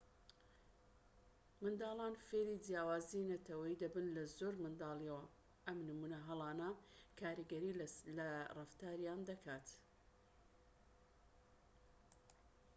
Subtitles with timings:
[1.63, 5.31] منداڵان فێری جیاوازیی نەتەوەیی دەبن لە زۆر منداڵیەوە و
[5.65, 6.69] ئەم نمونە هەڵانە
[7.19, 7.77] کاریگەری
[8.17, 9.67] لە ڕەفتاریان دەکات